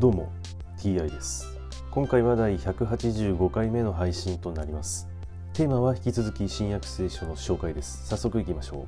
[0.00, 0.32] どうも
[0.76, 1.46] TI です。
[1.92, 5.08] 今回は第185回目の配信となります。
[5.52, 8.08] テーマは引き続き新約聖書の紹介です。
[8.08, 8.86] 早速いきましょう。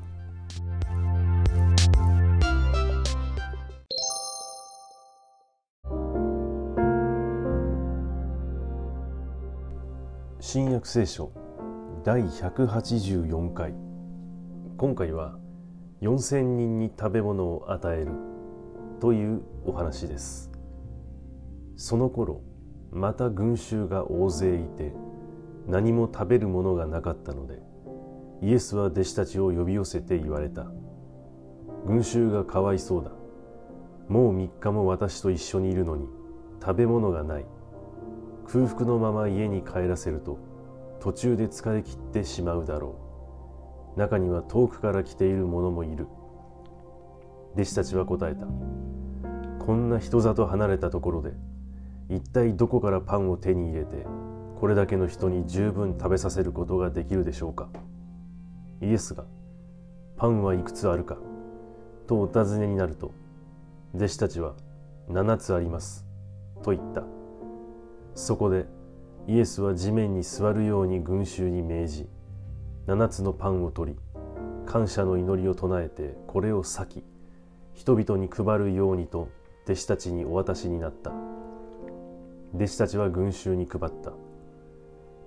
[10.40, 11.30] 新約聖書
[12.02, 13.74] 第184回。
[14.76, 15.38] 今回は
[16.02, 18.10] 4000人に食べ物を与える
[18.98, 20.55] というお話です。
[21.76, 22.42] その頃
[22.90, 24.92] また群衆が大勢いて
[25.66, 27.62] 何も食べるものがなかったので
[28.42, 30.66] イエスは弟子たちを呼び寄せて言われた。
[31.86, 33.12] 群衆がかわいそうだ。
[34.08, 36.06] もう3日も私と一緒にいるのに
[36.60, 37.46] 食べ物がない。
[38.46, 40.38] 空腹のまま家に帰らせると
[41.00, 42.98] 途中で疲れ切ってしまうだろ
[43.96, 43.98] う。
[43.98, 46.06] 中には遠くから来ている者もいる。
[47.54, 48.46] 弟子たちは答えた。
[49.64, 51.32] こんな人里離れたところで
[52.08, 54.06] 一体どこからパンを手に入れて
[54.60, 57.68] これだけの人に十分食べさせることができるでしょうか？
[58.80, 59.24] イエスが
[60.16, 61.18] 「パンはいくつあるか?」
[62.06, 63.12] とお尋ねになると
[63.94, 64.54] 弟子たちは
[65.10, 66.06] 「7つあります」
[66.62, 67.02] と言った。
[68.14, 68.66] そこで
[69.26, 72.08] イエスは地面に座るように群衆に命じ
[72.86, 73.98] 7つのパンを取り
[74.64, 77.04] 感謝の祈りを唱えてこれを裂き
[77.74, 79.28] 人々に配るようにと
[79.64, 81.12] 弟子たちにお渡しになった。
[82.56, 84.12] 弟子たちは群衆に配った。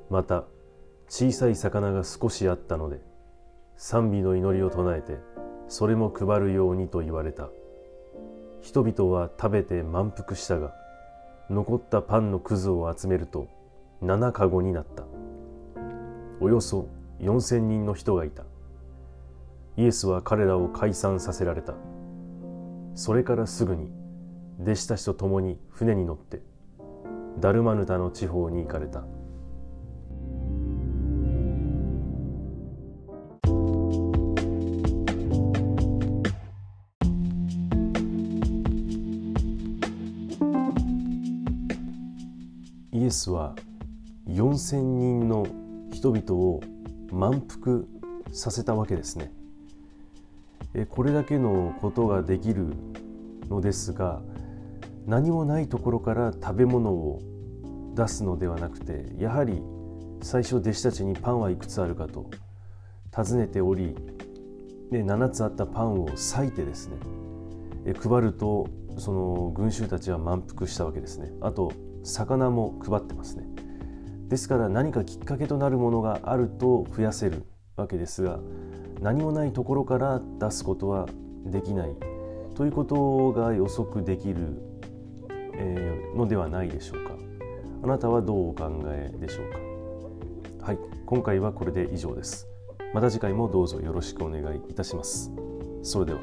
[0.09, 0.45] また
[1.07, 2.99] 小さい魚が少しあったので
[3.77, 5.19] 賛美の祈りを唱えて
[5.67, 7.49] それも配るようにと言われた。
[8.61, 10.73] 人々は食べて満腹したが
[11.49, 13.47] 残ったパンのくずを集めると
[14.01, 15.03] 7かごになった。
[16.41, 18.43] およそ4,000人の人がいた。
[19.77, 21.75] イエスは彼らを解散させられた。
[22.95, 23.91] それからすぐに
[24.61, 26.41] 弟子たちと共に船に乗って
[27.39, 29.03] ダルマヌタの地方に行かれた
[42.91, 43.55] イエスは
[44.27, 45.47] 4,000人の
[45.91, 46.61] 人々を
[47.11, 47.83] 満腹
[48.33, 49.31] させたわけですね。
[50.89, 52.67] これだけのことができる
[53.49, 54.21] のですが
[55.05, 57.19] 何もないところから食べ物を
[57.95, 59.61] 出すのではなくてやはり
[60.21, 62.29] 最初弟子たちにパンはいくつあるかと
[63.11, 63.95] 尋ねており
[64.91, 66.97] で7つあったパンを裂いてですね
[68.01, 68.67] 配ると
[68.97, 71.31] その群衆たちは満腹したわけですね。
[71.41, 71.71] あと
[72.03, 73.45] 魚も配ってますね。
[74.27, 77.45] ですから何かきっかけとなるものがあると増やせる
[77.77, 78.39] わけですが
[79.01, 81.07] 何もないところから出すことは
[81.45, 81.95] できない
[82.55, 84.61] ということが予測できる、
[85.53, 87.11] えー、のではないでしょうか。
[87.83, 89.59] あなたはどうお考えでしょうか。
[90.65, 92.47] はい今回はこれで以上です。
[92.93, 95.31] また次回もどうぞよろしくお願いいたします。
[95.81, 96.19] それでは。